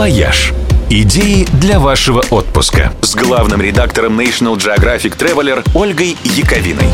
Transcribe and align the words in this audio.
«Вояж». 0.00 0.54
Идеи 0.88 1.46
для 1.60 1.78
вашего 1.78 2.24
отпуска 2.30 2.90
с 3.02 3.14
главным 3.14 3.60
редактором 3.60 4.18
National 4.18 4.56
Geographic 4.56 5.14
Traveler 5.18 5.62
Ольгой 5.74 6.16
Яковиной. 6.24 6.88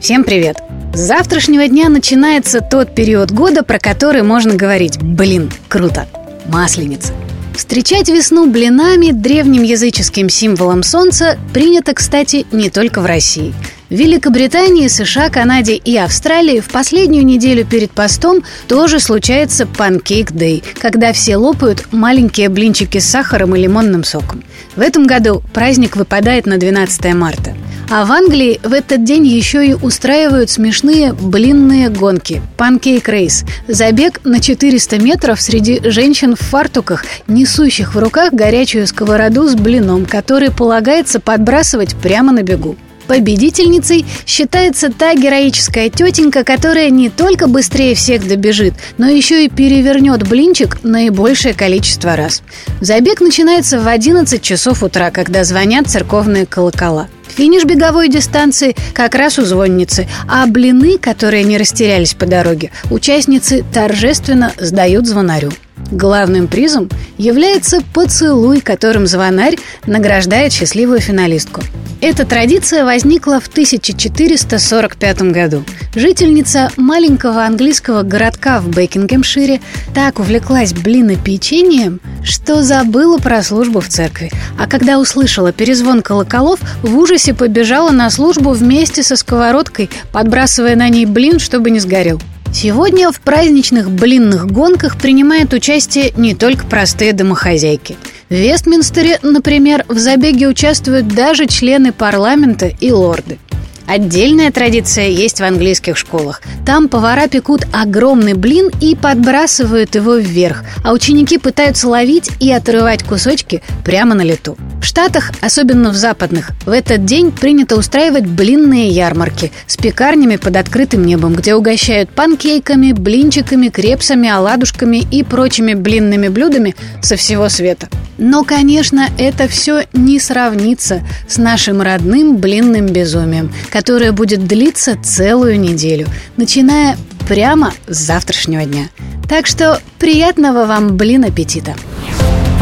Всем 0.00 0.24
привет! 0.24 0.56
С 0.92 0.98
завтрашнего 0.98 1.68
дня 1.68 1.88
начинается 1.88 2.62
тот 2.62 2.96
период 2.96 3.30
года, 3.30 3.62
про 3.62 3.78
который 3.78 4.24
можно 4.24 4.56
говорить 4.56 4.98
«Блин, 5.00 5.52
круто!» 5.68 6.08
Масленица. 6.46 7.12
Встречать 7.54 8.08
весну 8.08 8.50
блинами, 8.50 9.12
древним 9.12 9.62
языческим 9.62 10.28
символом 10.28 10.82
солнца, 10.82 11.38
принято, 11.52 11.94
кстати, 11.94 12.46
не 12.52 12.70
только 12.70 13.00
в 13.00 13.06
России. 13.06 13.54
В 13.90 13.94
Великобритании, 13.94 14.86
США, 14.86 15.30
Канаде 15.30 15.74
и 15.74 15.96
Австралии 15.96 16.60
в 16.60 16.68
последнюю 16.68 17.26
неделю 17.26 17.66
перед 17.66 17.90
постом 17.90 18.44
тоже 18.68 19.00
случается 19.00 19.66
pancake 19.66 20.27
day, 20.27 20.62
когда 20.78 21.12
все 21.12 21.36
лопают 21.36 21.92
маленькие 21.92 22.48
блинчики 22.48 22.98
с 22.98 23.06
сахаром 23.06 23.56
и 23.56 23.60
лимонным 23.60 24.04
соком. 24.04 24.44
В 24.76 24.80
этом 24.80 25.08
году 25.08 25.42
праздник 25.52 25.96
выпадает 25.96 26.46
на 26.46 26.56
12 26.56 27.14
марта. 27.14 27.56
А 27.92 28.04
в 28.04 28.12
Англии 28.12 28.60
в 28.62 28.72
этот 28.72 29.02
день 29.02 29.26
еще 29.26 29.66
и 29.66 29.74
устраивают 29.74 30.48
смешные 30.48 31.12
блинные 31.12 31.88
гонки– 31.88 32.40
панкейк 32.56 33.08
рейс. 33.08 33.44
Забег 33.66 34.20
на 34.22 34.38
400 34.38 35.00
метров 35.00 35.40
среди 35.40 35.80
женщин 35.82 36.36
в 36.36 36.40
фартуках, 36.40 37.04
несущих 37.26 37.96
в 37.96 37.98
руках 37.98 38.32
горячую 38.32 38.86
сковороду 38.86 39.48
с 39.48 39.56
блином, 39.56 40.06
который 40.06 40.52
полагается 40.52 41.18
подбрасывать 41.18 41.96
прямо 41.96 42.30
на 42.30 42.44
бегу. 42.44 42.76
Победительницей 43.08 44.06
считается 44.24 44.92
та 44.92 45.16
героическая 45.16 45.90
тетенька, 45.90 46.44
которая 46.44 46.90
не 46.90 47.10
только 47.10 47.48
быстрее 47.48 47.96
всех 47.96 48.24
добежит, 48.28 48.74
но 48.98 49.08
еще 49.08 49.44
и 49.44 49.48
перевернет 49.48 50.28
блинчик 50.28 50.78
наибольшее 50.84 51.54
количество 51.54 52.14
раз. 52.14 52.44
Забег 52.80 53.20
начинается 53.20 53.80
в 53.80 53.88
11 53.88 54.40
часов 54.40 54.84
утра, 54.84 55.10
когда 55.10 55.42
звонят 55.42 55.88
церковные 55.88 56.46
колокола. 56.46 57.08
Финиш 57.40 57.64
беговой 57.64 58.10
дистанции 58.10 58.76
как 58.92 59.14
раз 59.14 59.38
у 59.38 59.46
звонницы, 59.46 60.06
а 60.28 60.46
блины, 60.46 60.98
которые 60.98 61.42
не 61.42 61.56
растерялись 61.56 62.12
по 62.12 62.26
дороге, 62.26 62.70
участницы 62.90 63.64
торжественно 63.72 64.52
сдают 64.58 65.06
звонарю. 65.06 65.50
Главным 65.90 66.46
призом 66.46 66.88
является 67.18 67.80
поцелуй, 67.92 68.60
которым 68.60 69.06
звонарь 69.06 69.58
награждает 69.86 70.52
счастливую 70.52 71.00
финалистку. 71.00 71.62
Эта 72.00 72.24
традиция 72.24 72.84
возникла 72.84 73.40
в 73.40 73.48
1445 73.48 75.22
году. 75.32 75.64
Жительница 75.94 76.70
маленького 76.78 77.44
английского 77.44 78.02
городка 78.02 78.60
в 78.60 78.68
Бекингемшире 78.68 79.60
так 79.94 80.18
увлеклась 80.18 80.72
блинопечением, 80.72 82.00
что 82.24 82.62
забыла 82.62 83.18
про 83.18 83.42
службу 83.42 83.80
в 83.80 83.88
церкви. 83.88 84.30
А 84.58 84.66
когда 84.66 84.98
услышала 84.98 85.52
перезвон 85.52 86.00
колоколов, 86.00 86.60
в 86.82 86.96
ужасе 86.96 87.34
побежала 87.34 87.90
на 87.90 88.08
службу 88.08 88.50
вместе 88.52 89.02
со 89.02 89.16
сковородкой, 89.16 89.90
подбрасывая 90.10 90.76
на 90.76 90.88
ней 90.88 91.04
блин, 91.04 91.38
чтобы 91.38 91.70
не 91.70 91.80
сгорел. 91.80 92.20
Сегодня 92.52 93.12
в 93.12 93.20
праздничных 93.20 93.90
блинных 93.90 94.50
гонках 94.50 94.98
принимают 94.98 95.52
участие 95.52 96.12
не 96.16 96.34
только 96.34 96.66
простые 96.66 97.12
домохозяйки. 97.12 97.96
В 98.28 98.34
Вестминстере, 98.34 99.18
например, 99.22 99.84
в 99.88 99.98
забеге 99.98 100.48
участвуют 100.48 101.08
даже 101.08 101.46
члены 101.46 101.92
парламента 101.92 102.66
и 102.66 102.90
лорды. 102.90 103.38
Отдельная 103.86 104.52
традиция 104.52 105.08
есть 105.08 105.40
в 105.40 105.44
английских 105.44 105.96
школах. 105.96 106.42
Там 106.64 106.88
повара 106.88 107.28
пекут 107.28 107.66
огромный 107.72 108.34
блин 108.34 108.70
и 108.80 108.94
подбрасывают 108.94 109.94
его 109.94 110.16
вверх, 110.16 110.64
а 110.84 110.92
ученики 110.92 111.38
пытаются 111.38 111.88
ловить 111.88 112.30
и 112.40 112.52
отрывать 112.52 113.02
кусочки 113.02 113.62
прямо 113.84 114.14
на 114.14 114.22
лету. 114.22 114.56
В 114.80 114.84
Штатах, 114.86 115.32
особенно 115.42 115.90
в 115.90 115.94
западных, 115.94 116.52
в 116.64 116.70
этот 116.70 117.04
день 117.04 117.32
принято 117.32 117.76
устраивать 117.76 118.26
блинные 118.26 118.88
ярмарки 118.88 119.52
с 119.66 119.76
пекарнями 119.76 120.36
под 120.36 120.56
открытым 120.56 121.04
небом, 121.04 121.34
где 121.34 121.54
угощают 121.54 122.10
панкейками, 122.10 122.92
блинчиками, 122.92 123.68
крепсами, 123.68 124.30
оладушками 124.30 125.06
и 125.10 125.22
прочими 125.22 125.74
блинными 125.74 126.28
блюдами 126.28 126.74
со 127.02 127.16
всего 127.16 127.48
света. 127.50 127.88
Но, 128.16 128.42
конечно, 128.42 129.08
это 129.18 129.48
все 129.48 129.84
не 129.92 130.18
сравнится 130.18 131.02
с 131.28 131.36
нашим 131.36 131.82
родным 131.82 132.38
блинным 132.38 132.86
безумием, 132.86 133.52
которое 133.70 134.12
будет 134.12 134.46
длиться 134.46 134.96
целую 135.02 135.60
неделю, 135.60 136.06
начиная 136.36 136.96
прямо 137.28 137.72
с 137.86 137.96
завтрашнего 137.96 138.64
дня. 138.64 138.88
Так 139.28 139.46
что 139.46 139.80
приятного 139.98 140.64
вам 140.64 140.96
блин 140.96 141.24
аппетита! 141.24 141.74